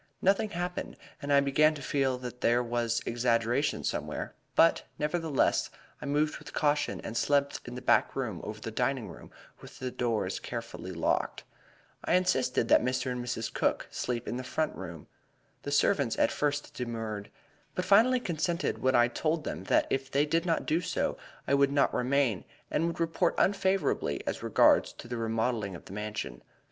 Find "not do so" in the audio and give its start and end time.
20.47-21.15